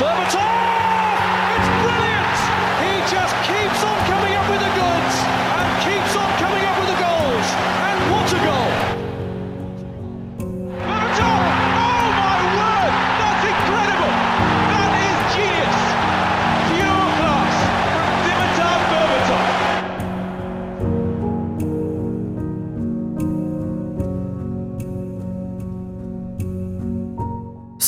[0.00, 0.69] Berbatov!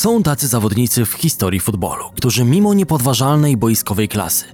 [0.03, 4.45] Są tacy zawodnicy w historii futbolu, którzy mimo niepodważalnej boiskowej klasy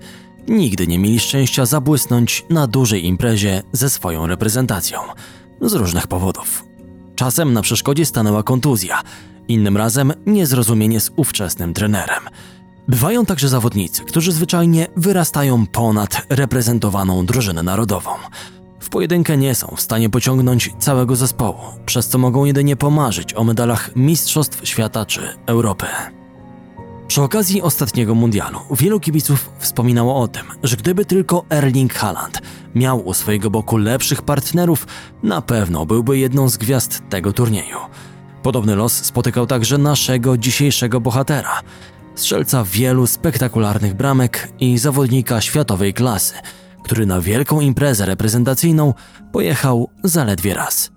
[0.48, 5.00] nigdy nie mieli szczęścia zabłysnąć na dużej imprezie ze swoją reprezentacją.
[5.62, 6.64] Z różnych powodów.
[7.16, 9.02] Czasem na przeszkodzie stanęła kontuzja,
[9.48, 12.24] innym razem niezrozumienie z ówczesnym trenerem.
[12.88, 18.12] Bywają także zawodnicy, którzy zwyczajnie wyrastają ponad reprezentowaną drużynę narodową.
[18.90, 23.96] Pojedynkę nie są w stanie pociągnąć całego zespołu, przez co mogą jedynie pomarzyć o medalach
[23.96, 25.86] Mistrzostw Świata czy Europy.
[27.08, 32.42] Przy okazji ostatniego mundialu wielu kibiców wspominało o tym, że gdyby tylko Erling Haaland
[32.76, 34.88] miał u swojego boku lepszych partnerów,
[35.24, 37.78] na pewno byłby jedną z gwiazd tego turnieju.
[38.44, 41.62] Podobny los spotykał także naszego dzisiejszego bohatera,
[42.16, 46.34] strzelca wielu spektakularnych bramek i zawodnika światowej klasy,
[46.90, 48.94] który na wielką imprezę reprezentacyjną
[49.32, 50.92] pojechał zaledwie raz.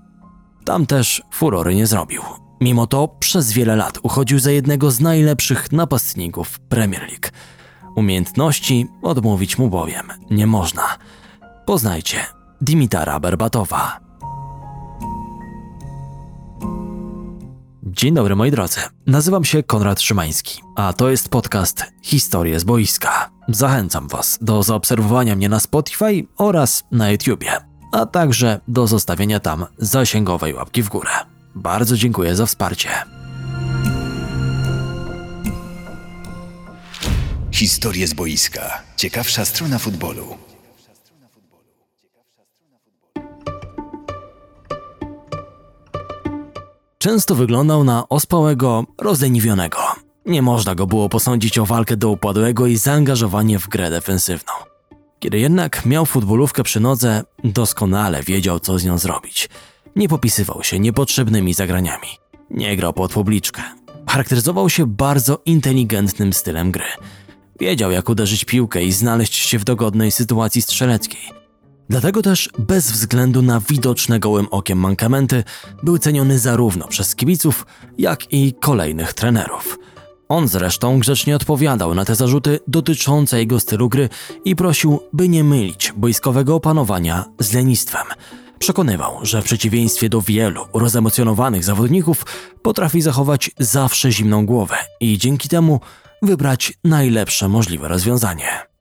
[0.64, 2.22] Tam też furory nie zrobił.
[2.60, 7.28] Mimo to przez wiele lat uchodził za jednego z najlepszych napastników Premier League.
[7.96, 10.82] Umiejętności odmówić mu bowiem nie można.
[11.66, 12.16] Poznajcie
[12.60, 14.00] Dimitara Berbatowa.
[17.96, 23.30] Dzień dobry moi drodzy, nazywam się Konrad Szymański, a to jest podcast Historie z boiska.
[23.48, 27.52] Zachęcam Was do zaobserwowania mnie na Spotify oraz na YouTubie,
[27.92, 31.10] a także do zostawienia tam zasięgowej łapki w górę.
[31.54, 32.88] Bardzo dziękuję za wsparcie.
[37.50, 38.82] Historie z boiska.
[38.96, 40.51] Ciekawsza strona futbolu.
[47.02, 49.78] Często wyglądał na ospałego, rozleniwionego.
[50.26, 54.52] Nie można go było posądzić o walkę do upadłego i zaangażowanie w grę defensywną.
[55.18, 59.48] Kiedy jednak miał futbolówkę przy nodze, doskonale wiedział, co z nią zrobić.
[59.96, 62.08] Nie popisywał się niepotrzebnymi zagraniami.
[62.50, 63.62] Nie grał pod publiczkę.
[64.08, 66.86] Charakteryzował się bardzo inteligentnym stylem gry.
[67.60, 71.41] Wiedział, jak uderzyć piłkę i znaleźć się w dogodnej sytuacji strzeleckiej.
[71.90, 75.44] Dlatego też, bez względu na widoczne gołym okiem mankamenty,
[75.82, 77.66] był ceniony zarówno przez kibiców,
[77.98, 79.78] jak i kolejnych trenerów.
[80.28, 84.08] On zresztą grzecznie odpowiadał na te zarzuty dotyczące jego stylu gry
[84.44, 88.06] i prosił, by nie mylić boiskowego opanowania z lenistwem.
[88.58, 92.26] Przekonywał, że w przeciwieństwie do wielu rozemocjonowanych zawodników
[92.62, 95.80] potrafi zachować zawsze zimną głowę i dzięki temu
[96.22, 98.71] wybrać najlepsze możliwe rozwiązanie.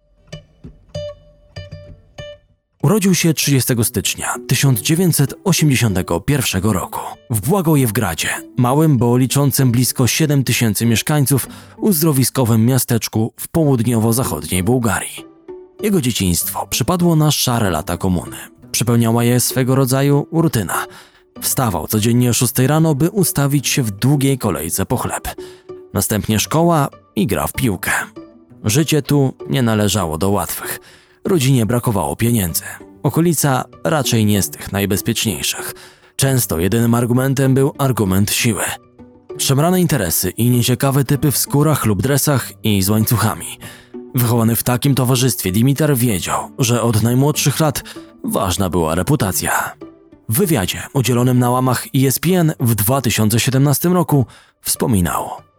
[2.83, 6.99] Urodził się 30 stycznia 1981 roku
[7.29, 11.47] w Błagojewgradzie, małym, bo liczącym blisko 7 tysięcy mieszkańców,
[11.77, 15.25] uzdrowiskowym miasteczku w południowo-zachodniej Bułgarii.
[15.83, 18.37] Jego dzieciństwo przypadło na szare lata komuny.
[18.71, 20.85] Przepełniała je swego rodzaju rutyna.
[21.41, 25.27] Wstawał codziennie o 6 rano, by ustawić się w długiej kolejce po chleb.
[25.93, 27.91] Następnie szkoła i gra w piłkę.
[28.63, 30.79] Życie tu nie należało do łatwych.
[31.25, 32.63] Rodzinie brakowało pieniędzy.
[33.03, 35.73] Okolica raczej nie z tych najbezpieczniejszych.
[36.15, 38.63] Często jedynym argumentem był argument siły.
[39.37, 43.59] Szemrane interesy i nieciekawe typy w skórach lub dresach i z łańcuchami.
[44.15, 47.83] Wychowany w takim towarzystwie, Dimitar wiedział, że od najmłodszych lat
[48.23, 49.75] ważna była reputacja.
[50.29, 54.25] W wywiadzie udzielonym na łamach ESPN w 2017 roku
[54.61, 55.29] wspominał–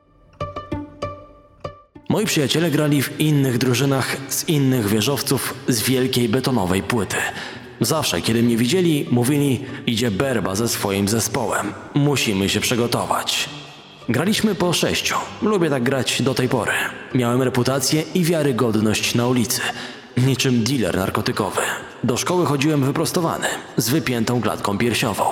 [2.13, 7.17] Moi przyjaciele grali w innych drużynach z innych wieżowców z wielkiej betonowej płyty.
[7.81, 11.73] Zawsze, kiedy mnie widzieli, mówili: Idzie Berba ze swoim zespołem.
[11.95, 13.49] Musimy się przygotować.
[14.09, 15.15] Graliśmy po sześciu.
[15.43, 16.73] Lubię tak grać do tej pory.
[17.15, 19.61] Miałem reputację i wiarygodność na ulicy.
[20.17, 21.63] Niczym dealer narkotykowy.
[22.05, 25.25] Do szkoły chodziłem wyprostowany, z wypiętą klatką piersiową.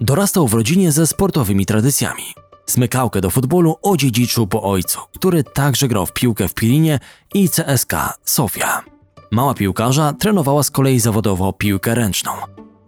[0.00, 2.41] Dorastał w rodzinie ze sportowymi tradycjami.
[2.66, 6.98] Smykałkę do futbolu odziedziczył po ojcu, który także grał w piłkę w Pilinie
[7.34, 7.92] i CSK
[8.24, 8.82] Sofia.
[9.30, 12.32] Mała piłkarza trenowała z kolei zawodowo piłkę ręczną.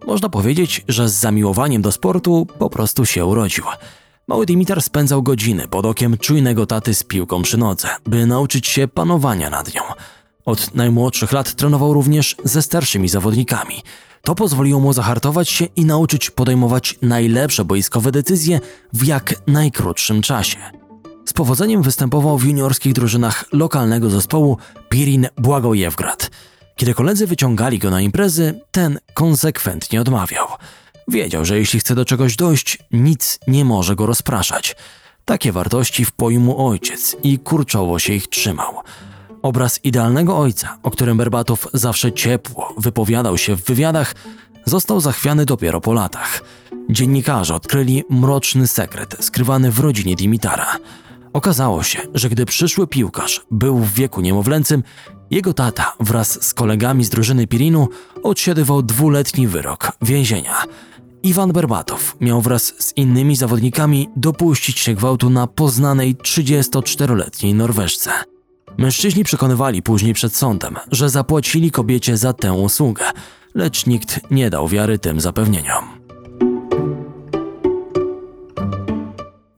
[0.07, 3.63] Można powiedzieć, że z zamiłowaniem do sportu po prostu się urodził.
[4.27, 8.87] Mały Dimitar spędzał godziny pod okiem czujnego taty z piłką przy nodze, by nauczyć się
[8.87, 9.81] panowania nad nią.
[10.45, 13.83] Od najmłodszych lat trenował również ze starszymi zawodnikami.
[14.25, 18.59] To pozwoliło mu zahartować się i nauczyć podejmować najlepsze boiskowe decyzje
[18.93, 20.57] w jak najkrótszym czasie.
[21.25, 24.57] Z powodzeniem występował w juniorskich drużynach lokalnego zespołu
[24.89, 26.31] Pirin Błagojewgrad.
[26.75, 30.47] Kiedy koledzy wyciągali go na imprezy, ten konsekwentnie odmawiał.
[31.07, 34.75] Wiedział, że jeśli chce do czegoś dojść, nic nie może go rozpraszać.
[35.25, 38.73] Takie wartości wpoił mu ojciec i kurczowo się ich trzymał.
[39.45, 44.15] Obraz idealnego ojca, o którym Berbatow zawsze ciepło wypowiadał się w wywiadach,
[44.65, 46.41] został zachwiany dopiero po latach.
[46.89, 50.77] Dziennikarze odkryli mroczny sekret skrywany w rodzinie Dimitara.
[51.33, 54.83] Okazało się, że gdy przyszły piłkarz był w wieku niemowlęcym,
[55.31, 57.87] jego tata wraz z kolegami z drużyny Pirinu
[58.23, 60.63] odsiadywał dwuletni wyrok więzienia.
[61.23, 68.34] Iwan Berbatow miał wraz z innymi zawodnikami dopuścić się gwałtu na poznanej 34-letniej Norweżce.
[68.77, 73.05] Mężczyźni przekonywali później przed sądem, że zapłacili kobiecie za tę usługę,
[73.55, 75.85] lecz nikt nie dał wiary tym zapewnieniom.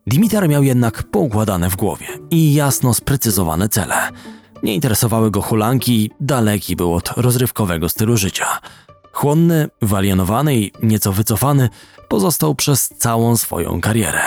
[0.08, 3.96] Dimitar miał jednak poukładane w głowie i jasno sprecyzowane cele.
[4.64, 8.46] Nie interesowały go hulanki, daleki był od rozrywkowego stylu życia.
[9.12, 11.70] Chłonny, walienowany i nieco wycofany,
[12.08, 14.22] pozostał przez całą swoją karierę.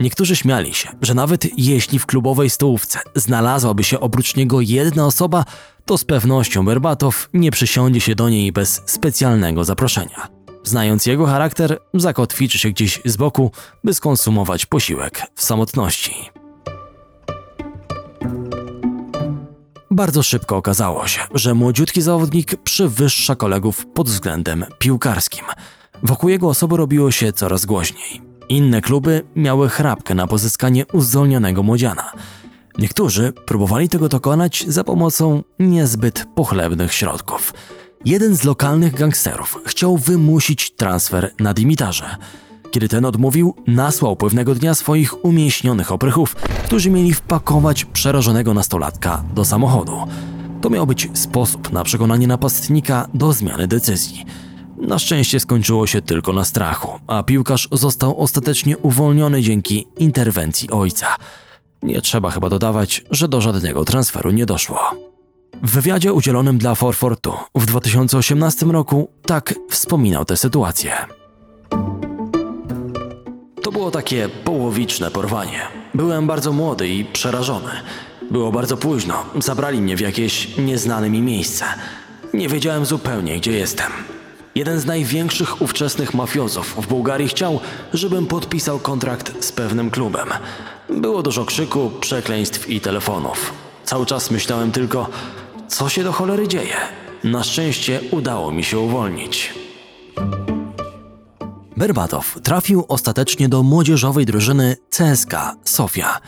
[0.00, 5.44] Niektórzy śmiali się, że nawet jeśli w klubowej stołówce znalazłaby się oprócz niego jedna osoba,
[5.84, 10.28] to z pewnością Berbatow nie przysiądzie się do niej bez specjalnego zaproszenia.
[10.64, 13.50] Znając jego charakter, zakotwiczy się gdzieś z boku,
[13.84, 16.14] by skonsumować posiłek w samotności.
[19.90, 25.44] Bardzo szybko okazało się, że młodziutki zawodnik przewyższa kolegów pod względem piłkarskim.
[26.02, 28.35] Wokół jego osoby robiło się coraz głośniej.
[28.48, 32.12] Inne kluby miały chrapkę na pozyskanie uzdolnionego młodziana.
[32.78, 37.54] Niektórzy próbowali tego dokonać za pomocą niezbyt pochlebnych środków.
[38.04, 42.16] Jeden z lokalnych gangsterów chciał wymusić transfer na Dimitarze.
[42.70, 46.34] Kiedy ten odmówił, nasłał pewnego dnia swoich umieśnionych oprychów,
[46.64, 49.98] którzy mieli wpakować przerażonego nastolatka do samochodu.
[50.60, 54.24] To miał być sposób na przekonanie napastnika do zmiany decyzji.
[54.78, 61.06] Na szczęście skończyło się tylko na strachu, a piłkarz został ostatecznie uwolniony dzięki interwencji ojca.
[61.82, 64.80] Nie trzeba chyba dodawać, że do żadnego transferu nie doszło.
[65.62, 70.92] W wywiadzie udzielonym dla Forfortu w 2018 roku tak wspominał tę sytuację.
[73.62, 75.60] To było takie połowiczne porwanie.
[75.94, 77.70] Byłem bardzo młody i przerażony.
[78.30, 81.64] Było bardzo późno, zabrali mnie w jakieś nieznane mi miejsce.
[82.34, 84.15] Nie wiedziałem zupełnie, gdzie jestem.
[84.56, 87.60] Jeden z największych ówczesnych mafiozów w Bułgarii chciał,
[87.92, 90.28] żebym podpisał kontrakt z pewnym klubem.
[90.90, 93.52] Było dużo krzyku, przekleństw i telefonów.
[93.84, 95.08] Cały czas myślałem tylko,
[95.68, 96.74] co się do cholery dzieje.
[97.24, 99.54] Na szczęście udało mi się uwolnić.
[101.76, 106.20] Berbatow trafił ostatecznie do młodzieżowej drużyny CSK Sofia.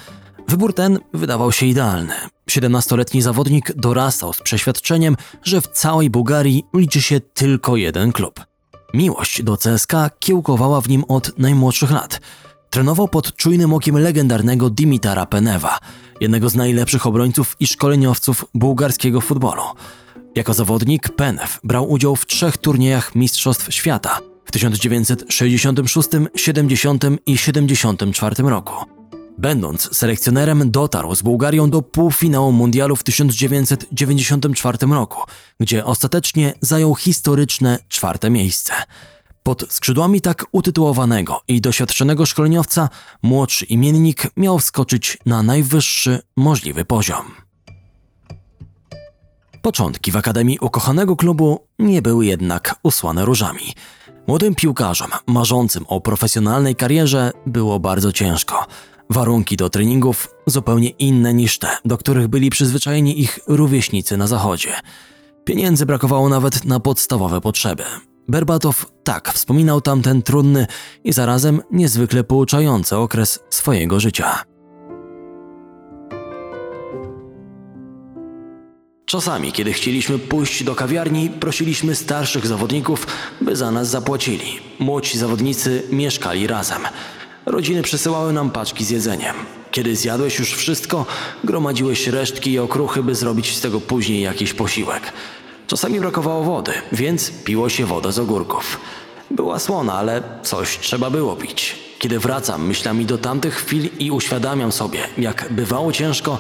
[0.49, 2.15] Wybór ten wydawał się idealny.
[2.51, 8.41] 17-letni zawodnik dorastał z przeświadczeniem, że w całej Bułgarii liczy się tylko jeden klub.
[8.95, 12.21] Miłość do CSK kiełkowała w nim od najmłodszych lat.
[12.71, 15.79] Trenował pod czujnym okiem legendarnego Dimitara Penewa,
[16.21, 19.63] jednego z najlepszych obrońców i szkoleniowców bułgarskiego futbolu.
[20.35, 28.43] Jako zawodnik Penew brał udział w trzech turniejach Mistrzostw Świata w 1966, 70 i 74
[28.43, 28.98] roku.
[29.39, 35.23] Będąc selekcjonerem, dotarł z Bułgarią do półfinału mundialu w 1994 roku,
[35.61, 38.73] gdzie ostatecznie zajął historyczne czwarte miejsce.
[39.43, 42.89] Pod skrzydłami tak utytułowanego i doświadczonego szkoleniowca
[43.23, 47.25] młodszy imiennik miał wskoczyć na najwyższy możliwy poziom.
[49.63, 53.75] Początki w Akademii ukochanego klubu nie były jednak usłane różami.
[54.27, 58.67] Młodym piłkarzom marzącym o profesjonalnej karierze było bardzo ciężko.
[59.11, 64.73] Warunki do treningów zupełnie inne niż te, do których byli przyzwyczajeni ich rówieśnicy na zachodzie.
[65.45, 67.85] Pieniędzy brakowało nawet na podstawowe potrzeby.
[68.29, 70.67] Berbatow tak wspominał tamten trudny
[71.05, 74.45] i zarazem niezwykle pouczający okres swojego życia.
[79.07, 83.07] Czasami, kiedy chcieliśmy pójść do kawiarni, prosiliśmy starszych zawodników,
[83.41, 84.61] by za nas zapłacili.
[84.79, 86.83] Młodzi zawodnicy mieszkali razem.
[87.49, 89.35] Rodziny przesyłały nam paczki z jedzeniem.
[89.71, 91.07] Kiedy zjadłeś już wszystko,
[91.45, 95.13] gromadziłeś resztki i okruchy, by zrobić z tego później jakiś posiłek.
[95.67, 98.81] Czasami brakowało wody, więc piło się wodę z ogórków.
[99.31, 101.77] Była słona, ale coś trzeba było pić.
[101.99, 106.39] Kiedy wracam myślami do tamtych chwil i uświadamiam sobie, jak bywało ciężko,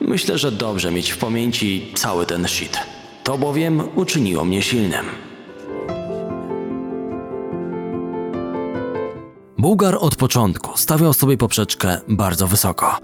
[0.00, 2.78] myślę, że dobrze mieć w pamięci cały ten shit.
[3.24, 5.31] To bowiem uczyniło mnie silnym.
[9.62, 12.98] Bułgar od początku stawiał sobie poprzeczkę bardzo wysoko.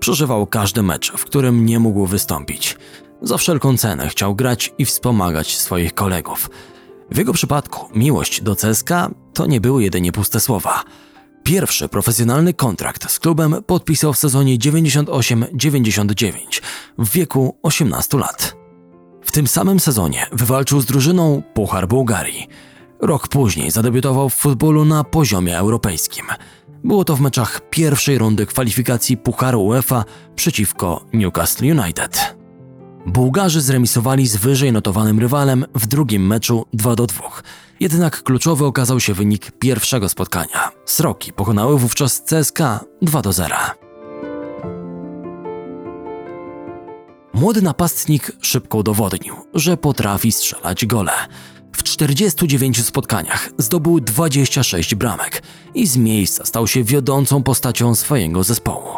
[0.00, 2.76] Przeżywał każdy mecz, w którym nie mógł wystąpić.
[3.22, 6.50] Za wszelką cenę chciał grać i wspomagać swoich kolegów.
[7.10, 10.84] W jego przypadku miłość do CSKA to nie były jedynie puste słowa.
[11.42, 16.34] Pierwszy profesjonalny kontrakt z klubem podpisał w sezonie 98-99
[16.98, 18.56] w wieku 18 lat.
[19.22, 22.48] W tym samym sezonie wywalczył z drużyną Puchar Bułgarii.
[23.02, 26.26] Rok później zadebiutował w futbolu na poziomie europejskim.
[26.84, 30.04] Było to w meczach pierwszej rundy kwalifikacji Pucharu UEFA
[30.36, 32.36] przeciwko Newcastle United.
[33.06, 37.22] Bułgarzy zremisowali z wyżej notowanym rywalem w drugim meczu 2 do 2.
[37.80, 40.70] Jednak kluczowy okazał się wynik pierwszego spotkania.
[40.84, 42.58] Sroki pokonały wówczas CSK
[43.02, 43.56] 2 do 0.
[47.34, 51.12] Młody napastnik szybko udowodnił, że potrafi strzelać gole.
[51.76, 55.42] W 49 spotkaniach zdobył 26 bramek
[55.74, 58.88] i z miejsca stał się wiodącą postacią swojego zespołu.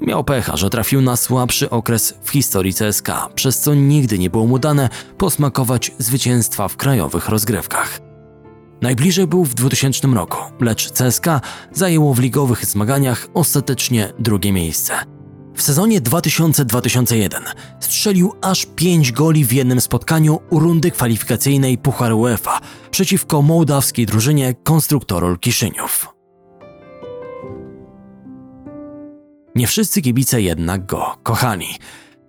[0.00, 4.46] Miał pecha, że trafił na słabszy okres w historii CSK, przez co nigdy nie było
[4.46, 8.00] mu dane posmakować zwycięstwa w krajowych rozgrywkach.
[8.82, 11.26] Najbliżej był w 2000 roku, lecz CSK
[11.72, 15.15] zajęło w ligowych zmaganiach ostatecznie drugie miejsce.
[15.56, 17.40] W sezonie 2000-2001
[17.80, 22.60] strzelił aż 5 goli w jednym spotkaniu rundy kwalifikacyjnej Pucharu UEFA
[22.90, 26.08] przeciwko mołdawskiej drużynie Konstruktorol Kiszyniów.
[29.54, 31.66] Nie wszyscy kibice jednak go kochali.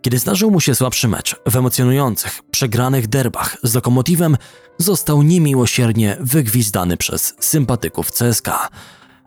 [0.01, 4.38] Kiedy zdarzył mu się słabszy mecz w emocjonujących, przegranych derbach z Lokomotywem,
[4.77, 8.50] został niemiłosiernie wygwizdany przez sympatyków CSK.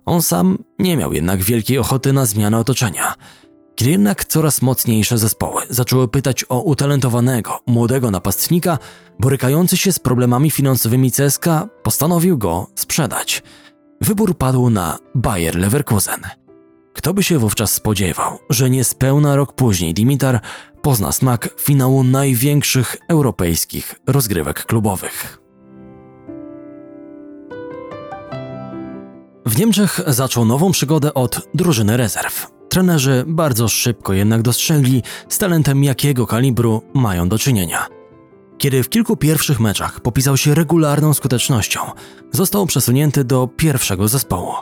[0.05, 3.15] On sam nie miał jednak wielkiej ochoty na zmianę otoczenia.
[3.75, 8.79] Kiedy jednak coraz mocniejsze zespoły zaczęły pytać o utalentowanego, młodego napastnika,
[9.19, 11.47] borykający się z problemami finansowymi CSK,
[11.83, 13.43] postanowił go sprzedać.
[14.01, 16.21] Wybór padł na Bayer Leverkusen.
[16.93, 20.41] Kto by się wówczas spodziewał, że niespełna rok później Dimitar
[20.83, 25.39] pozna smak finału największych europejskich rozgrywek klubowych.
[29.47, 32.60] W Niemczech zaczął nową przygodę od drużyny rezerw.
[32.71, 37.87] Trenerzy bardzo szybko jednak dostrzegli, z talentem jakiego kalibru mają do czynienia.
[38.59, 41.81] Kiedy w kilku pierwszych meczach popisał się regularną skutecznością,
[42.33, 44.53] został przesunięty do pierwszego zespołu.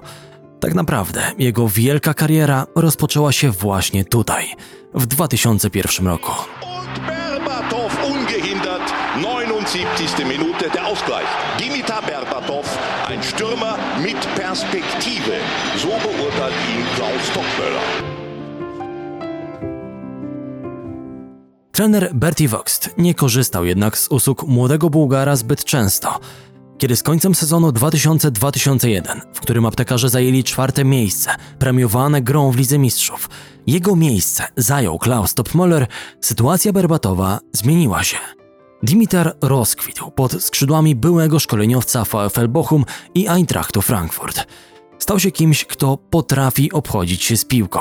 [0.60, 4.46] Tak naprawdę jego wielka kariera rozpoczęła się właśnie tutaj,
[4.94, 6.32] w 2001 roku.
[6.62, 8.92] Und Berbatov ungehindert.
[9.68, 10.26] 79.
[10.26, 11.28] Minute der Ausgleich.
[11.60, 12.64] Dimitar Berbatov,
[13.08, 15.40] ein Stürmer mit Perspektive.
[15.76, 17.97] So beurteilt ihn Klaus Tockmöller.
[21.78, 26.20] Trener Bertie Vogt nie korzystał jednak z usług młodego Bułgara zbyt często.
[26.78, 32.78] Kiedy z końcem sezonu 2000-2001, w którym aptekarze zajęli czwarte miejsce, premiowane grą w Lidze
[32.78, 33.30] Mistrzów,
[33.66, 35.86] jego miejsce zajął Klaus Topmöller,
[36.20, 38.18] sytuacja Berbatowa zmieniła się.
[38.82, 44.46] Dimitar rozkwitł pod skrzydłami byłego szkoleniowca VfL Bochum i Eintrachtu Frankfurt.
[44.98, 47.80] Stał się kimś, kto potrafi obchodzić się z piłką,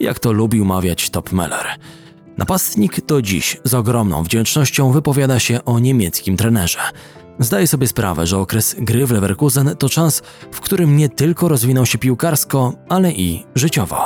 [0.00, 1.64] jak to lubił mawiać Topmöller.
[2.40, 6.78] Napastnik do dziś z ogromną wdzięcznością wypowiada się o niemieckim trenerze.
[7.38, 11.86] Zdaje sobie sprawę, że okres gry w Leverkusen to czas, w którym nie tylko rozwinął
[11.86, 13.96] się piłkarsko, ale i życiowo.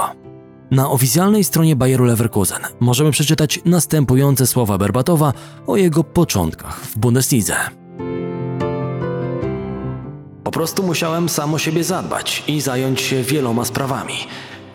[0.70, 5.32] Na oficjalnej stronie Bayeru Leverkusen możemy przeczytać następujące słowa Berbatowa
[5.66, 7.56] o jego początkach w Bundeslidze.
[10.44, 14.14] Po prostu musiałem sam o siebie zadbać i zająć się wieloma sprawami.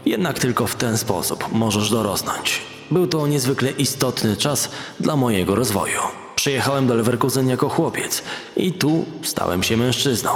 [0.06, 2.78] Jednak tylko w ten sposób możesz dorosnąć.
[2.91, 4.69] Był to niezwykle istotny czas
[5.00, 6.00] dla mojego rozwoju.
[6.36, 8.24] Przyjechałem do Leverkusen jako chłopiec
[8.58, 10.31] i tu stałem się mężczyzną.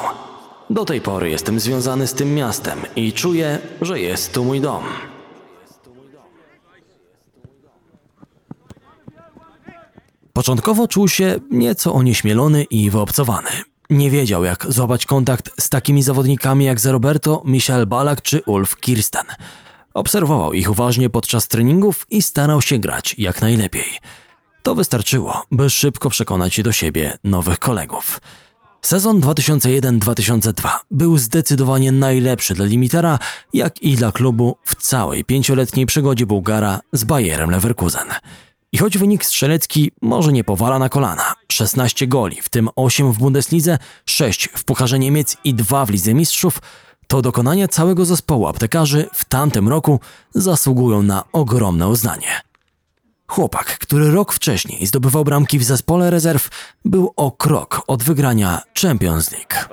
[0.70, 4.84] Do tej pory jestem związany z tym miastem i czuję, że jest tu mój dom.
[10.34, 13.50] Początkowo czuł się nieco onieśmielony i wyobcowany.
[13.90, 19.26] Nie wiedział, jak złapać kontakt z takimi zawodnikami jak Roberto, Michael Balak czy Ulf Kirsten.
[19.94, 24.00] Obserwował ich uważnie podczas treningów i starał się grać jak najlepiej.
[24.64, 28.20] To wystarczyło, by szybko przekonać do siebie nowych kolegów.
[28.82, 33.20] Sezon 2001-2002 był zdecydowanie najlepszy dla Limitera,
[33.54, 38.08] jak i dla klubu w całej pięcioletniej przygodzie Bułgara z Bayerem Leverkusen.
[38.72, 43.18] I choć wynik strzelecki może nie powala na kolana, 16 goli, w tym 8 w
[43.18, 46.60] Bundeslidze, 6 w Pucharze Niemiec i 2 w Lidze Mistrzów,
[47.08, 50.00] to dokonania całego zespołu aptekarzy w tamtym roku
[50.32, 52.42] zasługują na ogromne uznanie.
[53.28, 56.50] Chłopak, który rok wcześniej zdobywał bramki w zespole rezerw,
[56.86, 59.70] był o krok od wygrania Champions League.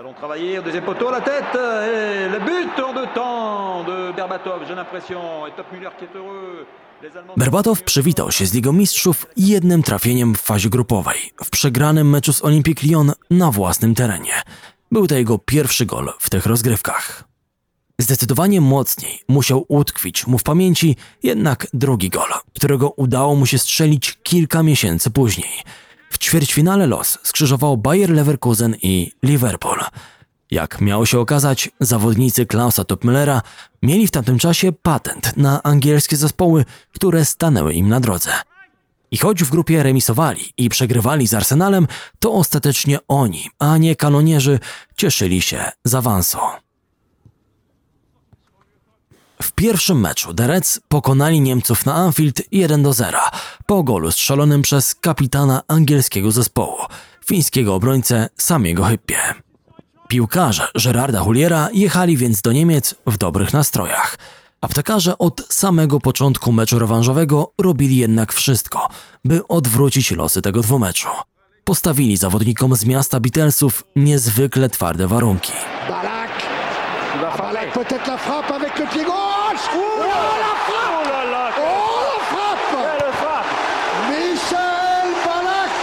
[7.03, 12.33] Allemands- Berbatow przywitał się z Ligą Mistrzów jednym trafieniem w fazie grupowej, w przegranym meczu
[12.33, 14.43] z Olympique Lyon na własnym terenie.
[14.91, 17.25] Był to jego pierwszy gol w tych rozgrywkach.
[17.99, 24.19] Zdecydowanie mocniej musiał utkwić mu w pamięci jednak drugi gol, którego udało mu się strzelić
[24.23, 25.63] kilka miesięcy później.
[26.11, 29.79] W ćwierćfinale los skrzyżował Bayer Leverkusen i Liverpool.
[30.51, 33.41] Jak miało się okazać, zawodnicy Klausa Topmüllera
[33.83, 38.31] mieli w tamtym czasie patent na angielskie zespoły, które stanęły im na drodze.
[39.11, 41.87] I choć w grupie remisowali i przegrywali z Arsenalem,
[42.19, 44.59] to ostatecznie oni, a nie kanonierzy,
[44.97, 46.39] cieszyli się z awansu.
[49.43, 53.19] W pierwszym meczu The pokonali Niemców na Anfield 1 do 0
[53.67, 56.77] po golu strzelonym przez kapitana angielskiego zespołu,
[57.27, 59.19] fińskiego obrońcę Samiego Hyppie.
[60.09, 64.19] Piłkarze Gerarda Huliera jechali więc do Niemiec w dobrych nastrojach.
[64.61, 68.89] Aptekarze od samego początku meczu rewanżowego robili jednak wszystko,
[69.25, 71.09] by odwrócić losy tego dwumeczu.
[71.65, 75.53] Postawili zawodnikom z miasta Beatlesów niezwykle twarde warunki.
[75.89, 76.31] Balak.
[77.39, 78.87] Balak peut-être la frappe avec Oh
[80.45, 80.55] la
[82.31, 83.47] frappe
[84.11, 85.81] Michel Balak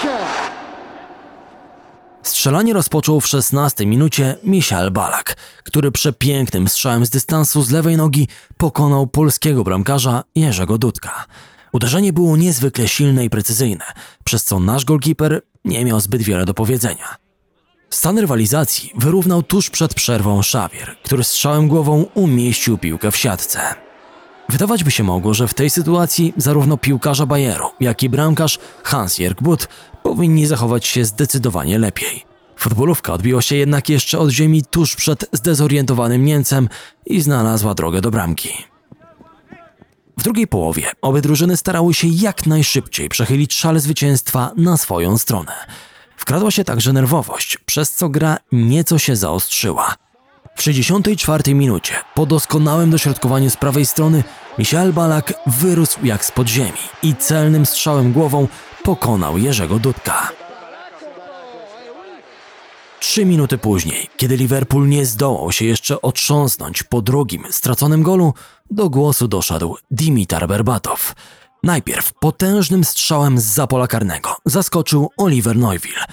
[2.27, 8.27] Strzelanie rozpoczął w 16 minucie Michal Balak, który przepięknym strzałem z dystansu z lewej nogi
[8.57, 11.25] pokonał polskiego bramkarza Jerzego Dudka.
[11.74, 13.86] Uderzenie było niezwykle silne i precyzyjne,
[14.24, 17.15] przez co nasz golkiper nie miał zbyt wiele do powiedzenia.
[17.89, 23.87] Stan rywalizacji wyrównał tuż przed przerwą Szawier, który strzałem głową umieścił piłkę w siatce.
[24.50, 29.42] Wydawać by się mogło, że w tej sytuacji zarówno piłkarza Bayeru, jak i bramkarz Hans-Jörg
[29.42, 29.68] Butt
[30.04, 32.25] powinni zachować się zdecydowanie lepiej.
[32.58, 36.70] Futbolówka odbiła się jednak jeszcze od ziemi tuż przed zdezorientowanym Niemcem
[37.06, 38.50] i znalazła drogę do bramki.
[40.18, 45.53] W drugiej połowie obie drużyny starały się jak najszybciej przechylić szale zwycięstwa na swoją stronę.
[46.18, 49.96] Wkradła się także nerwowość, przez co gra nieco się zaostrzyła.
[50.57, 54.24] W 64 minucie, po doskonałym dośrodkowaniu z prawej strony,
[54.57, 58.48] Michel Balak wyrósł jak z podziemi i celnym strzałem głową
[58.83, 60.31] pokonał Jerzego Dudka.
[63.00, 68.33] Trzy minuty później, kiedy Liverpool nie zdołał się jeszcze otrząsnąć po drugim straconym golu,
[68.72, 71.15] do głosu doszedł Dimitar Berbatow.
[71.63, 76.05] Najpierw potężnym strzałem z pola karnego zaskoczył Oliver Neuville.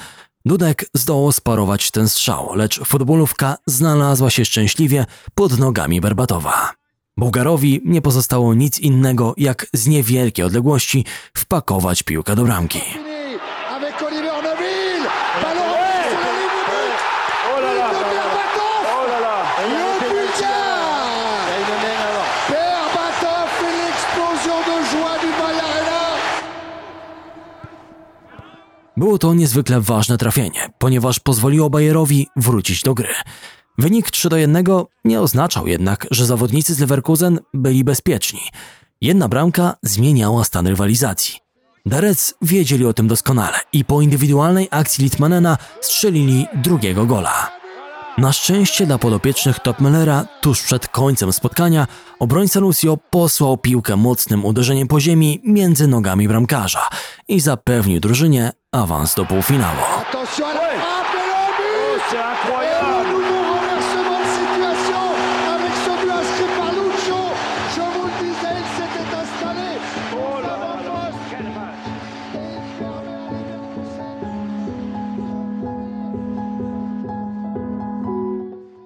[0.47, 6.71] Dudek zdołał sparować ten strzał, lecz futbolówka znalazła się szczęśliwie pod nogami Berbatowa.
[7.17, 11.05] Bułgarowi nie pozostało nic innego, jak z niewielkiej odległości
[11.35, 12.81] wpakować piłkę do bramki.
[28.97, 33.15] Było to niezwykle ważne trafienie, ponieważ pozwoliło Bayerowi wrócić do gry.
[33.79, 34.65] Wynik 3 do 1
[35.05, 38.41] nie oznaczał jednak, że zawodnicy z Leverkusen byli bezpieczni.
[39.01, 41.35] Jedna bramka zmieniała stan rywalizacji.
[41.87, 47.51] Darec wiedzieli o tym doskonale i po indywidualnej akcji Litmanena strzelili drugiego gola.
[48.19, 51.87] Na szczęście dla podopiecznych Topmüllera tuż przed końcem spotkania
[52.19, 56.89] obrońca Lucio posłał piłkę mocnym uderzeniem po ziemi między nogami bramkarza
[57.29, 59.83] i zapewnił drużynie awans do półfinału.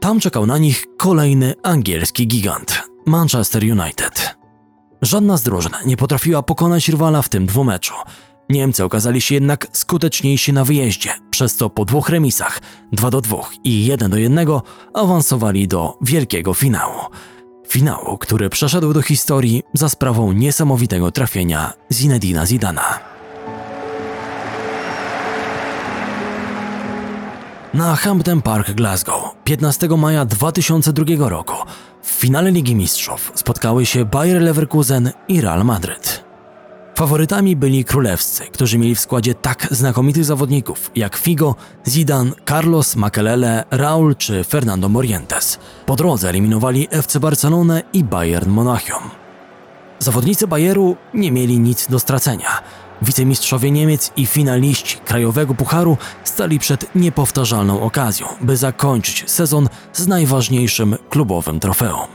[0.00, 4.36] Tam czekał na nich kolejny angielski gigant Manchester United.
[5.02, 7.94] Żadna z drużyn nie potrafiła pokonać rywala w tym dwumeczu.
[8.48, 12.60] Niemcy okazali się jednak skuteczniejsi na wyjeździe, przez co po dwóch remisach
[12.92, 14.48] 2 do 2 i 1 do 1
[14.94, 17.00] awansowali do wielkiego finału.
[17.68, 22.98] Finału, który przeszedł do historii za sprawą niesamowitego trafienia Zinedina Zidana.
[27.74, 31.54] Na Hampden Park Glasgow 15 maja 2002 roku
[32.02, 36.27] w finale Ligi Mistrzów spotkały się Bayer Leverkusen i Real Madryt.
[36.98, 41.54] Faworytami byli królewscy, którzy mieli w składzie tak znakomitych zawodników jak Figo,
[41.86, 45.58] Zidane, Carlos Makelele, Raul czy Fernando Morientes.
[45.86, 49.02] Po drodze eliminowali FC Barcelonę i Bayern Monachium.
[49.98, 52.62] Zawodnicy Bayeru nie mieli nic do stracenia.
[53.02, 60.96] Wicemistrzowie Niemiec i finaliści Krajowego Pucharu stali przed niepowtarzalną okazją, by zakończyć sezon z najważniejszym
[61.10, 62.08] klubowym trofeum.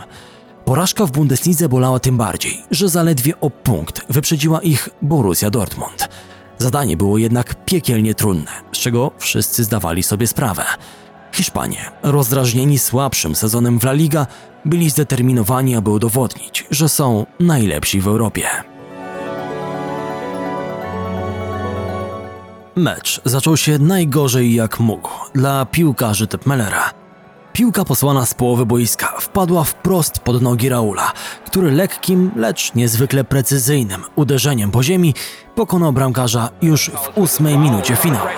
[0.65, 6.09] Porażka w Bundeslidze bolała tym bardziej, że zaledwie o punkt wyprzedziła ich Borussia Dortmund.
[6.57, 10.63] Zadanie było jednak piekielnie trudne, z czego wszyscy zdawali sobie sprawę.
[11.31, 14.27] Hiszpanie, rozdrażnieni słabszym sezonem w La Liga,
[14.65, 18.43] byli zdeterminowani, aby udowodnić, że są najlepsi w Europie.
[22.75, 27.02] Mecz zaczął się najgorzej jak mógł dla piłkarzy Tepmelera.
[27.53, 31.11] Piłka posłana z połowy boiska wpadła wprost pod nogi Raula,
[31.45, 35.13] który lekkim, lecz niezwykle precyzyjnym uderzeniem po ziemi
[35.55, 38.29] pokonał bramkarza już w ósmej minucie finału.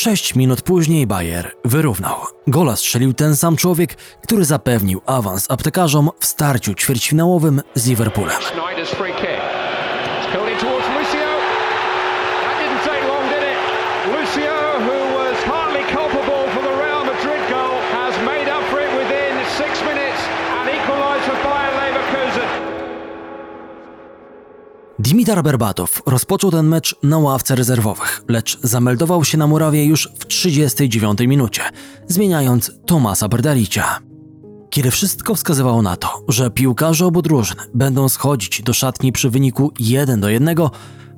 [0.00, 2.16] Sześć minut później Bayer wyrównał.
[2.46, 8.36] Gola strzelił ten sam człowiek, który zapewnił awans aptekarzom w starciu ćwierćfinałowym z Liverpoolem.
[25.28, 30.26] Dimitar Berbatow rozpoczął ten mecz na ławce rezerwowych, lecz zameldował się na murawie już w
[30.26, 31.62] 39 minucie,
[32.06, 33.98] zmieniając Tomasa Berdalicia.
[34.70, 39.72] Kiedy wszystko wskazywało na to, że piłkarze obu drużyn będą schodzić do szatni przy wyniku
[39.78, 40.56] 1 do 1,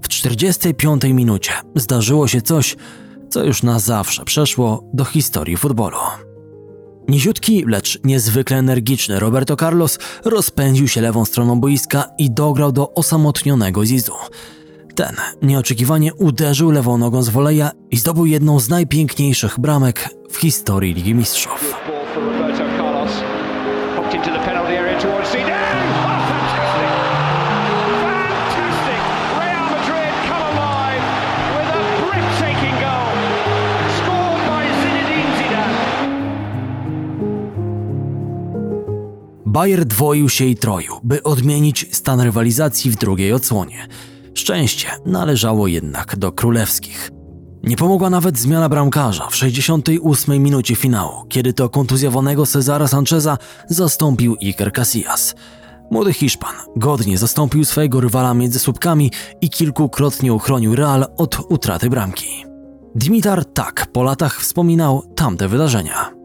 [0.02, 2.76] w 45 minucie zdarzyło się coś,
[3.28, 5.98] co już na zawsze przeszło do historii futbolu.
[7.10, 13.86] Niziutki, lecz niezwykle energiczny Roberto Carlos rozpędził się lewą stroną boiska i dograł do osamotnionego
[13.86, 14.12] Zizu.
[14.94, 20.94] Ten nieoczekiwanie uderzył lewą nogą z woleja i zdobył jedną z najpiękniejszych bramek w historii
[20.94, 21.74] Ligi Mistrzów.
[39.50, 43.86] Bayer dwoił się i troił, by odmienić stan rywalizacji w drugiej odsłonie.
[44.34, 47.10] Szczęście należało jednak do królewskich.
[47.62, 54.36] Nie pomogła nawet zmiana bramkarza w 68 minucie finału, kiedy to kontuzjowanego Cezara Sancheza zastąpił
[54.42, 55.34] Iker Casillas.
[55.90, 59.10] Młody Hiszpan godnie zastąpił swojego rywala między słupkami
[59.40, 62.44] i kilkukrotnie uchronił Real od utraty bramki.
[62.94, 66.19] Dimitar tak po latach wspominał tamte wydarzenia.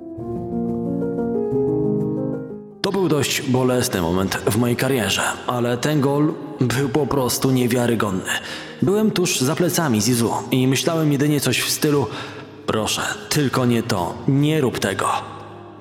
[2.86, 8.32] To był dość bolesny moment w mojej karierze, ale ten gol był po prostu niewiarygodny.
[8.82, 12.08] Byłem tuż za plecami Zizu i myślałem jedynie coś w stylu
[12.66, 15.08] proszę, tylko nie to, nie rób tego.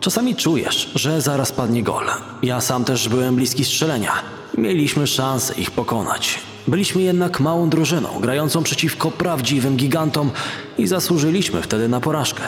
[0.00, 2.04] Czasami czujesz, że zaraz padnie gol.
[2.42, 4.12] Ja sam też byłem bliski strzelenia.
[4.58, 6.38] Mieliśmy szansę ich pokonać.
[6.66, 10.30] Byliśmy jednak małą drużyną, grającą przeciwko prawdziwym gigantom
[10.78, 12.42] i zasłużyliśmy wtedy na porażkę.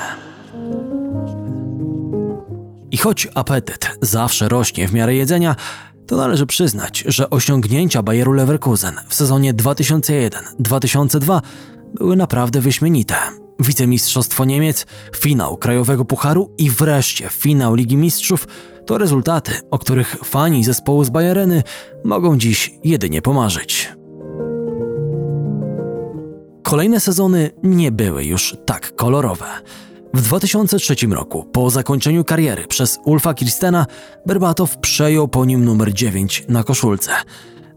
[2.96, 5.56] I choć apetyt zawsze rośnie w miarę jedzenia,
[6.06, 11.40] to należy przyznać, że osiągnięcia Bayeru Leverkusen w sezonie 2001-2002
[11.94, 13.14] były naprawdę wyśmienite.
[13.60, 18.48] Wicemistrzostwo Niemiec, finał Krajowego Pucharu i wreszcie finał Ligi Mistrzów
[18.86, 21.62] to rezultaty, o których fani zespołu z Bayereny
[22.04, 23.92] mogą dziś jedynie pomarzyć.
[26.62, 29.46] Kolejne sezony nie były już tak kolorowe.
[30.14, 33.86] W 2003 roku, po zakończeniu kariery przez Ulfa Kirstena,
[34.26, 37.12] Berbatow przejął po nim numer 9 na koszulce.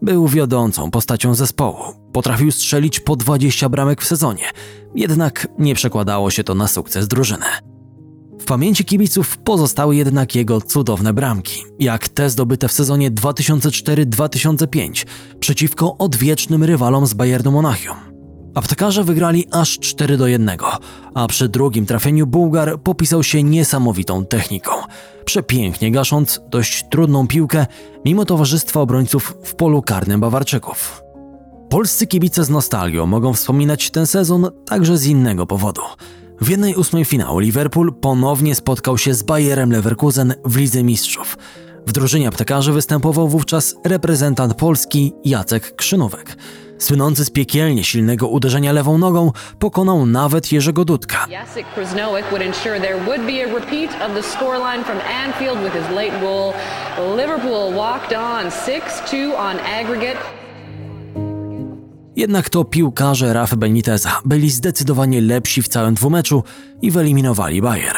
[0.02, 1.78] Był wiodącą postacią zespołu.
[2.12, 4.44] Potrafił strzelić po 20 bramek w sezonie,
[4.94, 7.46] jednak nie przekładało się to na sukces drużyny.
[8.40, 15.06] W pamięci kibiców pozostały jednak jego cudowne bramki, jak te zdobyte w sezonie 2004-2005
[15.40, 17.96] przeciwko odwiecznym rywalom z Bayernu Monachium.
[18.54, 20.50] Aptekarze wygrali aż 4 do 1,
[21.14, 24.70] a przy drugim trafieniu Bułgar popisał się niesamowitą techniką,
[25.24, 27.66] przepięknie gasząc dość trudną piłkę
[28.04, 31.02] mimo towarzystwa obrońców w polu karnym Bawarczyków.
[31.68, 35.82] Polscy kibice z nostalgią mogą wspominać ten sezon także z innego powodu.
[36.40, 41.38] W jednej ósmej finału Liverpool ponownie spotkał się z Bayerem Leverkusen w Lidze Mistrzów.
[41.86, 46.36] W drużynie aptekarzy występował wówczas reprezentant Polski Jacek Krzynówek
[46.80, 51.26] słynący z piekielnie silnego uderzenia lewą nogą, pokonał nawet Jerzego Dudka.
[51.30, 55.72] Jacek Krasnowik would ensure there would be a repeat of the scoreline from Anfield with
[55.72, 56.52] his late goal.
[57.16, 60.18] Liverpool walked on 6-2 on aggregate.
[62.16, 66.42] Jednak to piłkarze Rafa Beniteza byli zdecydowanie lepsi w całym dwumeczu
[66.82, 67.96] i wyeliminowali Bayer.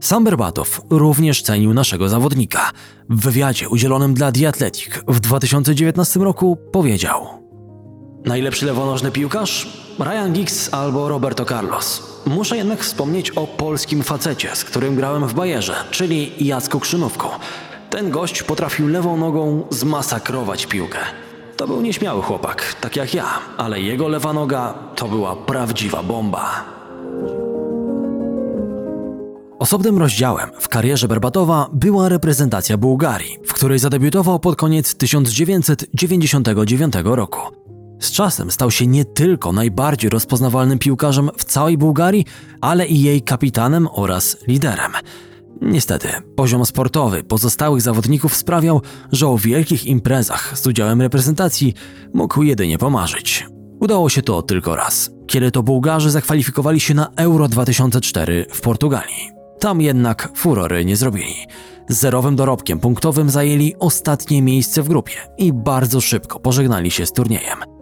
[0.00, 2.70] Sam Berbatow również cenił naszego zawodnika.
[3.10, 7.41] W wywiadzie udzielonym dla The Athletic w 2019 roku powiedział
[8.24, 9.68] Najlepszy lewonożny piłkarz?
[9.98, 12.02] Ryan Giggs albo Roberto Carlos.
[12.26, 17.28] Muszę jednak wspomnieć o polskim facecie, z którym grałem w Bajerze, czyli Jacku Krzynówku.
[17.90, 20.98] Ten gość potrafił lewą nogą zmasakrować piłkę.
[21.56, 23.24] To był nieśmiały chłopak, tak jak ja,
[23.56, 26.64] ale jego lewa noga to była prawdziwa bomba.
[29.58, 37.61] Osobnym rozdziałem w karierze Berbatowa była reprezentacja Bułgarii, w której zadebiutował pod koniec 1999 roku.
[38.02, 42.24] Z czasem stał się nie tylko najbardziej rozpoznawalnym piłkarzem w całej Bułgarii,
[42.60, 44.92] ale i jej kapitanem oraz liderem.
[45.60, 51.74] Niestety, poziom sportowy pozostałych zawodników sprawiał, że o wielkich imprezach z udziałem reprezentacji
[52.14, 53.46] mógł jedynie pomarzyć.
[53.80, 59.30] Udało się to tylko raz, kiedy to Bułgarzy zakwalifikowali się na Euro 2004 w Portugalii.
[59.60, 61.34] Tam jednak furory nie zrobili.
[61.88, 67.12] Z zerowym dorobkiem punktowym zajęli ostatnie miejsce w grupie i bardzo szybko pożegnali się z
[67.12, 67.81] turniejem.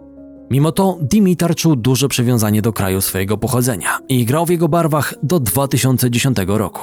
[0.51, 5.13] Mimo to Dimitar czuł duże przywiązanie do kraju swojego pochodzenia i grał w jego barwach
[5.23, 6.81] do 2010 roku.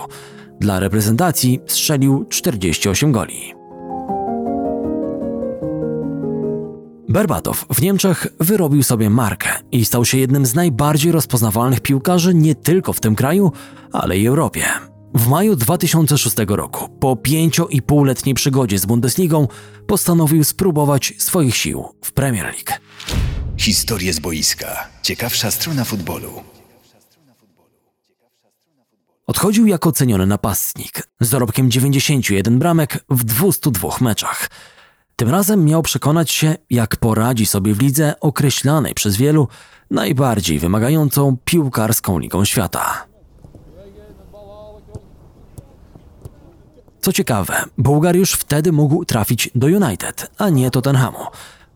[0.60, 3.54] Dla reprezentacji strzelił 48 goli.
[7.08, 12.54] Berbatow w Niemczech wyrobił sobie markę i stał się jednym z najbardziej rozpoznawalnych piłkarzy nie
[12.54, 13.52] tylko w tym kraju,
[13.92, 14.62] ale i Europie.
[15.14, 19.48] W maju 2006 roku, po pięcioipółletniej przygodzie z Bundesligą,
[19.86, 22.72] postanowił spróbować swoich sił w Premier League.
[23.58, 24.88] Historie z boiska.
[25.02, 26.42] Ciekawsza strona futbolu.
[29.26, 34.50] Odchodził jako ceniony napastnik z dorobkiem 91 bramek w 202 meczach.
[35.16, 39.48] Tym razem miał przekonać się, jak poradzi sobie w lidze określanej przez wielu
[39.90, 43.06] najbardziej wymagającą piłkarską ligą świata.
[47.00, 51.26] Co ciekawe, Bułgar już wtedy mógł trafić do United, a nie Tottenhamu.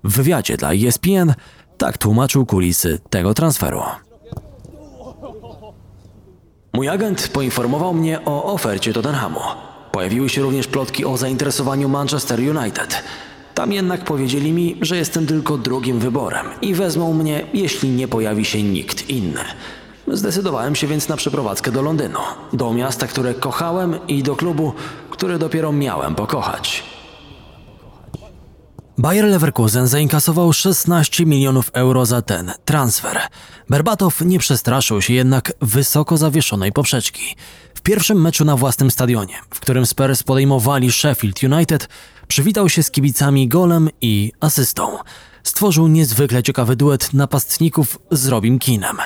[0.04, 1.34] W wywiadzie dla ESPN
[1.82, 3.82] tak tłumaczył kulisy tego transferu.
[6.72, 9.40] Mój agent poinformował mnie o ofercie Tottenhamu.
[9.92, 13.02] Pojawiły się również plotki o zainteresowaniu Manchester United.
[13.54, 18.44] Tam jednak powiedzieli mi, że jestem tylko drugim wyborem i wezmą mnie, jeśli nie pojawi
[18.44, 19.44] się nikt inny.
[20.08, 22.20] Zdecydowałem się więc na przeprowadzkę do Londynu,
[22.52, 24.72] do miasta, które kochałem i do klubu,
[25.10, 26.91] który dopiero miałem pokochać.
[28.98, 33.20] Bayer Leverkusen zainkasował 16 milionów euro za ten transfer.
[33.70, 37.36] Berbatow nie przestraszył się jednak wysoko zawieszonej poprzeczki.
[37.74, 41.88] W pierwszym meczu na własnym stadionie, w którym Spurs podejmowali Sheffield United,
[42.28, 44.98] przywitał się z kibicami golem i asystą.
[45.42, 48.96] Stworzył niezwykle ciekawy duet napastników z Robim Keenem.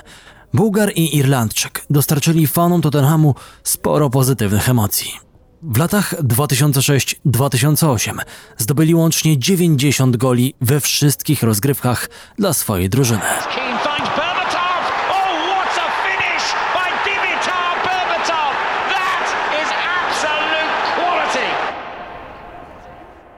[0.55, 5.26] Bułgar i Irlandczyk dostarczyli fanom Tottenhamu sporo pozytywnych emocji.
[5.63, 8.19] W latach 2006-2008
[8.57, 13.21] zdobyli łącznie 90 goli we wszystkich rozgrywkach dla swojej drużyny.
[13.21, 13.77] Oh.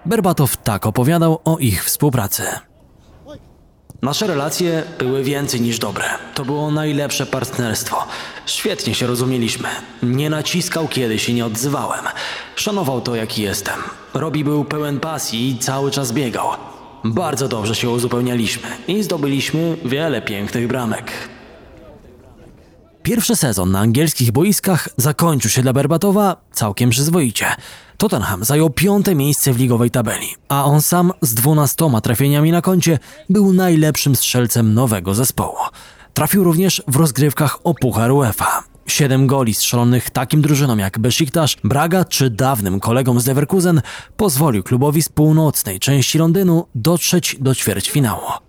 [0.08, 2.67] Berbatow tak opowiadał o ich współpracy.
[4.02, 6.04] Nasze relacje były więcej niż dobre.
[6.34, 8.06] To było najlepsze partnerstwo.
[8.46, 9.68] Świetnie się rozumieliśmy.
[10.02, 12.04] Nie naciskał, kiedy się nie odzywałem.
[12.56, 13.74] Szanował to, jaki jestem.
[14.14, 16.48] Robi był pełen pasji i cały czas biegał.
[17.04, 21.12] Bardzo dobrze się uzupełnialiśmy i zdobyliśmy wiele pięknych bramek.
[23.08, 27.46] Pierwszy sezon na angielskich boiskach zakończył się dla Berbatowa całkiem przyzwoicie.
[27.96, 32.98] Tottenham zajął piąte miejsce w ligowej tabeli, a on sam z dwunastoma trafieniami na koncie
[33.30, 35.56] był najlepszym strzelcem nowego zespołu.
[36.14, 38.62] Trafił również w rozgrywkach o Puchar UEFA.
[38.86, 43.80] Siedem goli strzelonych takim drużynom jak Besiktas, Braga czy dawnym kolegom z Leverkusen
[44.16, 48.47] pozwolił klubowi z północnej części Londynu dotrzeć do ćwierćfinału.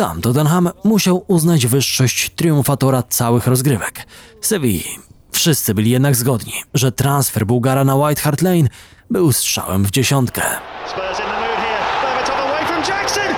[0.00, 4.06] Tam Tottenham musiał uznać wyższość triumfatora całych rozgrywek
[4.40, 4.98] Sewilli.
[5.32, 8.68] Wszyscy byli jednak zgodni, że transfer Bułgara na White Hart Lane
[9.10, 10.42] był strzałem w dziesiątkę.
[10.86, 11.58] Spurs in the mood
[13.16, 13.29] here.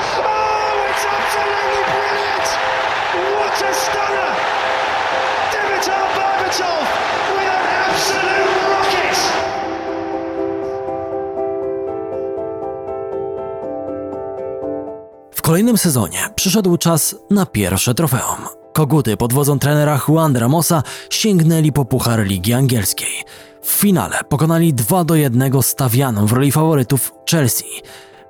[15.52, 18.38] Kolejnym sezonie przyszedł czas na pierwsze trofeum.
[18.72, 23.24] Koguty pod wodzą trenera Juan Ramosa sięgnęli po Puchar Ligi Angielskiej.
[23.62, 27.82] W finale pokonali 2 do 1 stawianą w roli faworytów Chelsea.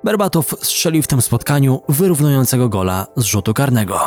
[0.03, 3.99] Berbatow strzelił w tym spotkaniu wyrównującego gola z rzutu karnego.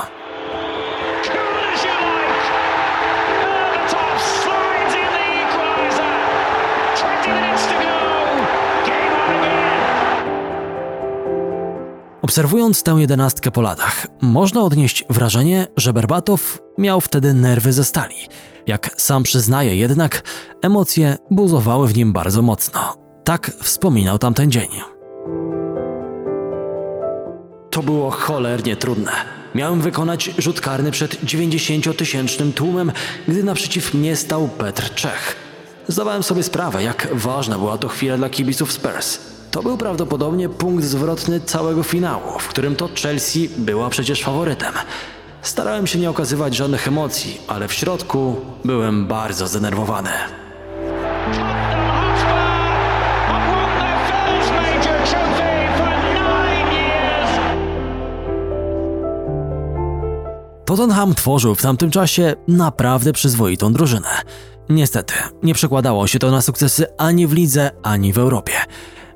[12.27, 18.15] Obserwując tę jedenastkę po latach, można odnieść wrażenie, że Berbatow miał wtedy nerwy ze stali.
[18.67, 20.23] Jak sam przyznaje jednak,
[20.63, 22.97] emocje buzowały w nim bardzo mocno.
[23.25, 24.69] Tak wspominał tamten dzień.
[27.71, 29.13] To było cholernie trudne.
[29.55, 32.93] Miałem wykonać rzut karny przed 90-tysięcznym tłumem,
[33.29, 35.37] gdy naprzeciw mnie stał Petr Czech.
[35.89, 39.36] Zdawałem sobie sprawę, jak ważna była to chwila dla kibiców Spurs.
[39.57, 44.75] To był prawdopodobnie punkt zwrotny całego finału, w którym to Chelsea była przecież faworytem.
[45.43, 50.11] Starałem się nie okazywać żadnych emocji, ale w środku byłem bardzo zdenerwowany.
[60.65, 64.09] Tottenham tworzył w tamtym czasie naprawdę przyzwoitą drużynę.
[64.69, 68.55] Niestety, nie przekładało się to na sukcesy ani w lidze, ani w Europie.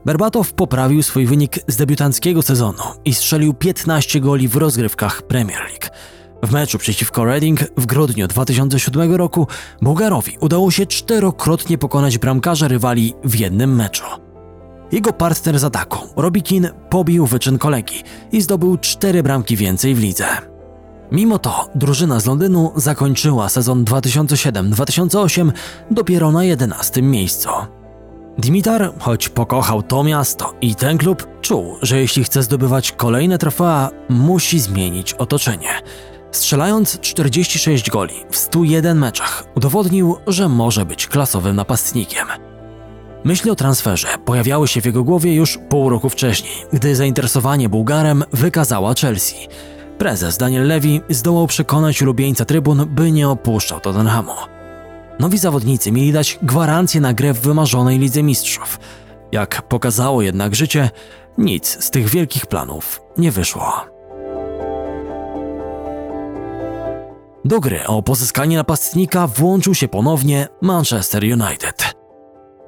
[0.04, 5.94] Berbatow poprawił swój wynik z debiutanckiego sezonu i strzelił 15 goli w rozgrywkach Premier League.
[6.42, 9.46] W meczu przeciwko Reading w grudniu 2007 roku
[9.82, 14.04] Bułgarowi udało się czterokrotnie pokonać bramkarza rywali w jednym meczu.
[14.92, 19.98] Jego partner z ataku, Robbie Keane, pobił wyczyn kolegi i zdobył cztery bramki więcej w
[19.98, 20.26] lidze.
[21.12, 25.52] Mimo to drużyna z Londynu zakończyła sezon 2007-2008
[25.90, 27.48] dopiero na 11 miejscu.
[28.38, 33.90] Dimitar, choć pokochał to miasto i ten klub, czuł, że jeśli chce zdobywać kolejne trofea,
[34.08, 35.68] musi zmienić otoczenie.
[36.32, 42.26] Strzelając 46 goli w 101 meczach, udowodnił, że może być klasowym napastnikiem.
[43.24, 48.24] Myśli o transferze pojawiały się w jego głowie już pół roku wcześniej, gdy zainteresowanie Bułgarem
[48.32, 49.48] wykazała Chelsea.
[49.98, 54.32] Prezes Daniel Levy zdołał przekonać ulubieńca trybun, by nie opuszczał Tottenhamu.
[55.20, 58.78] Nowi zawodnicy mieli dać gwarancję na grę w wymarzonej Lidze Mistrzów.
[59.32, 60.90] Jak pokazało jednak życie,
[61.38, 63.72] nic z tych wielkich planów nie wyszło.
[67.44, 71.94] Do gry o pozyskanie napastnika włączył się ponownie Manchester United.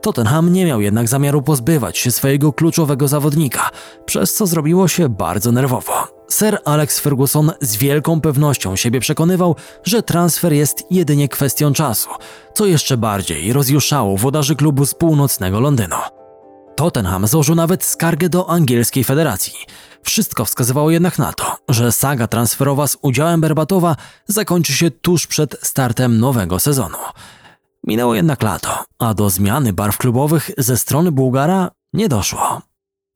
[0.00, 3.70] Tottenham nie miał jednak zamiaru pozbywać się swojego kluczowego zawodnika,
[4.04, 6.21] przez co zrobiło się bardzo nerwowo.
[6.38, 12.08] Sir Alex Ferguson z wielką pewnością siebie przekonywał, że transfer jest jedynie kwestią czasu,
[12.54, 15.96] co jeszcze bardziej rozjuszało włodarzy klubu z północnego Londynu.
[16.76, 19.54] Tottenham złożył nawet skargę do angielskiej federacji.
[20.02, 25.56] Wszystko wskazywało jednak na to, że saga transferowa z udziałem Berbatowa zakończy się tuż przed
[25.62, 26.98] startem nowego sezonu.
[27.86, 32.71] Minęło jednak lato, a do zmiany barw klubowych ze strony Bułgara nie doszło.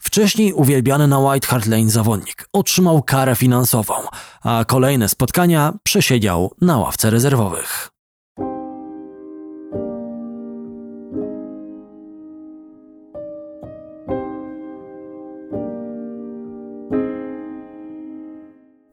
[0.07, 3.95] Wcześniej uwielbiany na White Hart Lane zawodnik otrzymał karę finansową,
[4.43, 7.89] a kolejne spotkania przesiedział na ławce rezerwowych.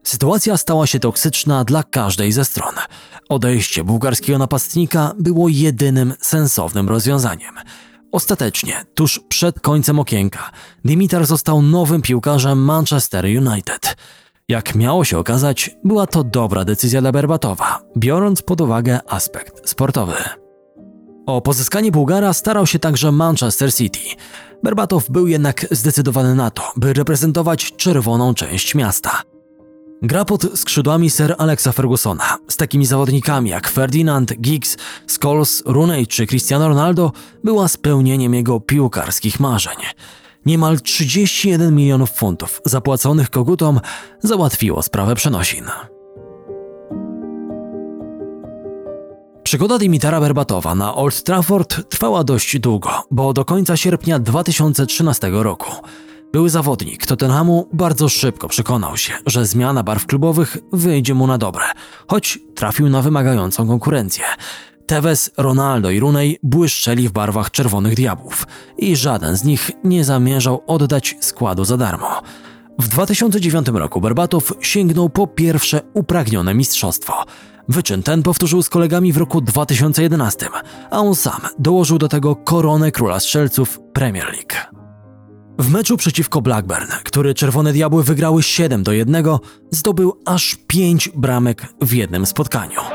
[0.02, 2.74] Sytuacja stała się toksyczna dla każdej ze stron.
[3.28, 7.54] Odejście bułgarskiego napastnika było jedynym sensownym rozwiązaniem.
[8.14, 10.50] Ostatecznie, tuż przed końcem okienka,
[10.84, 13.96] Dimitar został nowym piłkarzem Manchester United.
[14.48, 20.14] Jak miało się okazać, była to dobra decyzja dla Berbatowa, biorąc pod uwagę aspekt sportowy.
[21.26, 24.00] O pozyskanie Bułgara starał się także Manchester City.
[24.62, 29.22] Berbatow był jednak zdecydowany na to, by reprezentować czerwoną część miasta–
[30.04, 36.26] Gra pod skrzydłami Sir Alexa Fergusona z takimi zawodnikami jak Ferdinand, Giggs, Scholes, Rooney czy
[36.26, 37.12] Cristiano Ronaldo
[37.44, 39.76] była spełnieniem jego piłkarskich marzeń.
[40.46, 43.80] Niemal 31 milionów funtów zapłaconych kogutom
[44.22, 45.64] załatwiło sprawę przenosin.
[49.42, 55.70] Przygoda Dimitara Berbatowa na Old Trafford trwała dość długo, bo do końca sierpnia 2013 roku.
[56.34, 61.64] Były zawodnik Tottenhamu bardzo szybko przekonał się, że zmiana barw klubowych wyjdzie mu na dobre,
[62.08, 64.24] choć trafił na wymagającą konkurencję.
[64.86, 68.46] Tevez, Ronaldo i Rooney błyszczeli w barwach Czerwonych Diabłów
[68.78, 72.22] i żaden z nich nie zamierzał oddać składu za darmo.
[72.78, 77.24] W 2009 roku Berbatow sięgnął po pierwsze upragnione mistrzostwo.
[77.68, 80.48] Wyczyn ten powtórzył z kolegami w roku 2011,
[80.90, 84.83] a on sam dołożył do tego koronę króla strzelców Premier League.
[85.58, 89.24] W meczu przeciwko Blackburn, który Czerwone Diabły wygrały 7 do 1,
[89.70, 92.80] zdobył aż 5 bramek w jednym spotkaniu.
[92.80, 92.90] Oh,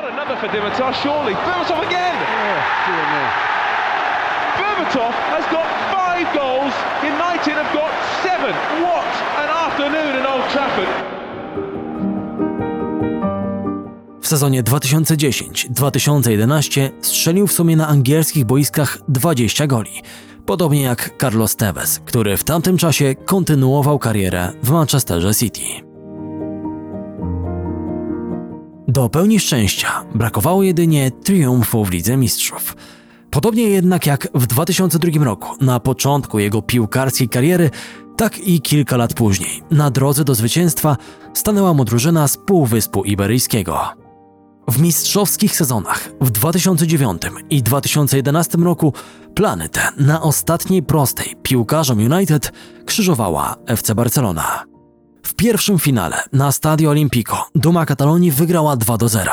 [14.22, 20.02] w sezonie 2010-2011 strzelił w sumie na angielskich boiskach 20 goli
[20.50, 25.62] podobnie jak Carlos Tevez, który w tamtym czasie kontynuował karierę w Manchesterze City.
[28.88, 32.76] Do pełni szczęścia brakowało jedynie triumfu w Lidze Mistrzów.
[33.30, 37.70] Podobnie jednak jak w 2002 roku, na początku jego piłkarskiej kariery,
[38.18, 40.98] tak i kilka lat później, na drodze do zwycięstwa
[41.34, 44.09] stanęła mu drużyna z Półwyspu Iberyjskiego.
[44.70, 48.94] W mistrzowskich sezonach w 2009 i 2011 roku
[49.36, 52.52] plany te na ostatniej prostej piłkarzom United
[52.86, 54.66] krzyżowała FC Barcelona.
[55.24, 59.32] W pierwszym finale na Stadio Olimpico Duma Katalonii wygrała 2 do 0.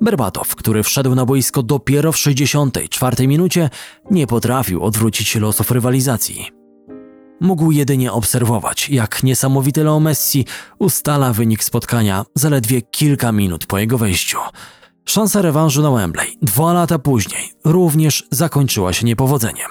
[0.00, 3.70] Berbatow, który wszedł na boisko dopiero w 64 minucie,
[4.10, 6.57] nie potrafił odwrócić losów rywalizacji.
[7.40, 10.44] Mógł jedynie obserwować, jak niesamowity Leo Messi
[10.78, 14.38] ustala wynik spotkania zaledwie kilka minut po jego wejściu.
[15.04, 19.70] Szansa rewanżu na Wembley dwa lata później również zakończyła się niepowodzeniem.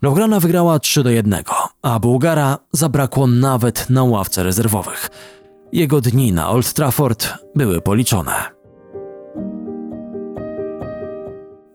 [0.00, 1.42] Blaugrana wygrała 3 do 1,
[1.82, 5.10] a Bułgara zabrakło nawet na ławce rezerwowych.
[5.72, 8.32] Jego dni na Old Trafford były policzone.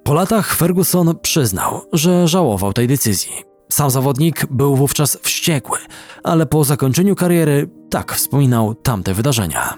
[0.03, 3.52] Po latach Ferguson przyznał, że żałował tej decyzji.
[3.73, 5.77] Sam zawodnik był wówczas wściekły,
[6.23, 9.77] ale po zakończeniu kariery tak wspominał tamte wydarzenia.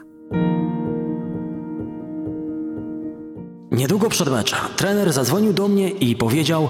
[3.72, 6.70] Niedługo przed meczem trener zadzwonił do mnie i powiedział: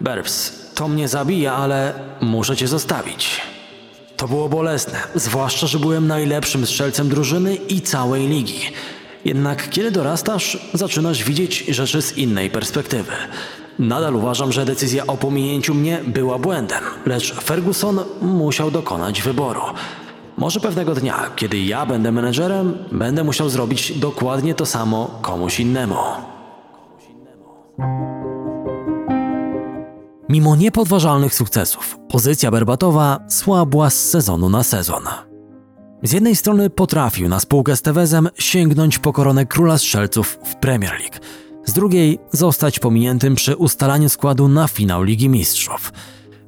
[0.00, 3.40] Berbs, to mnie zabija, ale muszę cię zostawić.
[4.16, 8.60] To było bolesne, zwłaszcza, że byłem najlepszym strzelcem drużyny i całej ligi.
[9.24, 13.12] Jednak kiedy dorastasz, zaczynasz widzieć rzeczy z innej perspektywy.
[13.78, 19.60] Nadal uważam, że decyzja o pominięciu mnie była błędem, lecz Ferguson musiał dokonać wyboru.
[20.36, 25.94] Może pewnego dnia, kiedy ja będę menedżerem, będę musiał zrobić dokładnie to samo komuś innemu.
[30.28, 35.02] Mimo niepodważalnych sukcesów, pozycja Berbatowa słabła z sezonu na sezon.
[36.02, 40.92] Z jednej strony potrafił na spółkę z Tevezem sięgnąć po koronę króla strzelców w Premier
[40.92, 41.18] League,
[41.68, 45.92] z drugiej zostać pominiętym przy ustalaniu składu na finał Ligi Mistrzów.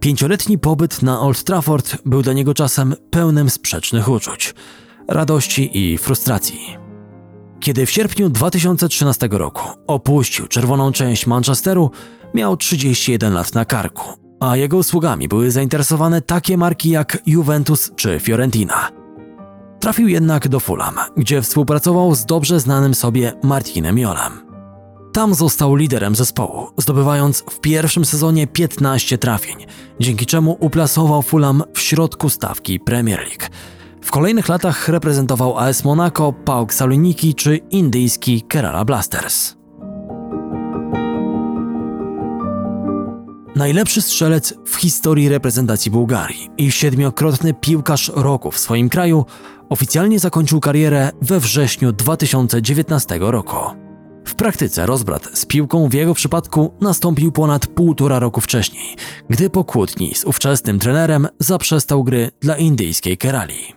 [0.00, 4.54] Pięcioletni pobyt na Old Trafford był dla niego czasem pełnym sprzecznych uczuć,
[5.08, 6.76] radości i frustracji.
[7.60, 11.90] Kiedy w sierpniu 2013 roku opuścił czerwoną część Manchesteru,
[12.34, 14.04] miał 31 lat na karku,
[14.40, 18.90] a jego usługami były zainteresowane takie marki jak Juventus czy Fiorentina.
[19.80, 24.49] Trafił jednak do Fulham, gdzie współpracował z dobrze znanym sobie Martinem Jolem.
[25.12, 29.56] Tam został liderem zespołu, zdobywając w pierwszym sezonie 15 trafień,
[30.00, 33.54] dzięki czemu uplasował Fulham w środku stawki Premier League.
[34.02, 39.56] W kolejnych latach reprezentował AS Monaco, PAOK Saloniki czy indyjski Kerala Blasters.
[43.56, 49.24] Najlepszy strzelec w historii reprezentacji Bułgarii i siedmiokrotny piłkarz roku w swoim kraju
[49.68, 53.89] oficjalnie zakończył karierę we wrześniu 2019 roku.
[54.24, 58.96] W praktyce rozbrat z piłką w jego przypadku nastąpił ponad półtora roku wcześniej,
[59.28, 63.74] gdy po kłótni z ówczesnym trenerem zaprzestał gry dla indyjskiej Kerali.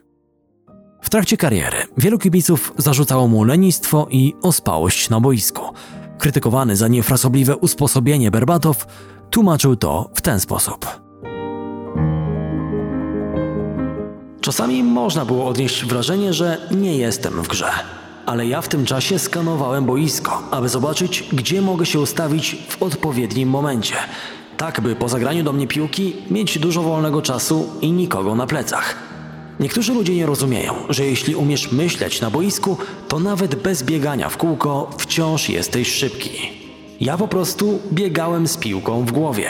[1.01, 5.61] W trakcie kariery wielu kibiców zarzucało mu lenistwo i ospałość na boisku.
[6.17, 8.85] Krytykowany za niefrasobliwe usposobienie Berbatow
[9.29, 10.85] tłumaczył to w ten sposób.
[14.41, 17.71] Czasami można było odnieść wrażenie, że nie jestem w grze
[18.26, 23.49] ale ja w tym czasie skanowałem boisko, aby zobaczyć, gdzie mogę się ustawić w odpowiednim
[23.49, 23.95] momencie.
[24.57, 28.95] Tak, by po zagraniu do mnie piłki mieć dużo wolnego czasu i nikogo na plecach.
[29.59, 34.38] Niektórzy ludzie nie rozumieją, że jeśli umiesz myśleć na boisku, to nawet bez biegania w
[34.38, 36.32] kółko wciąż jesteś szybki.
[37.01, 39.49] Ja po prostu biegałem z piłką w głowie.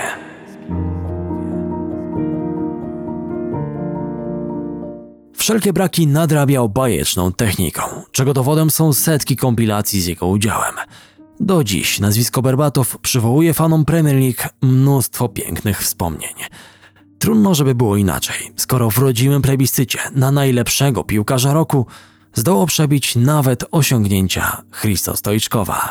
[5.44, 7.82] Wszelkie braki nadrabiał bajeczną techniką,
[8.12, 10.76] czego dowodem są setki kompilacji z jego udziałem.
[11.40, 16.34] Do dziś nazwisko Berbatow przywołuje fanom Premier League mnóstwo pięknych wspomnień.
[17.20, 21.88] Trudno, żeby było inaczej, skoro w rodzimym plebiscycie na najlepszego piłkarza roku
[22.34, 25.90] zdołał przebić nawet osiągnięcia Christo Stoiczkowa.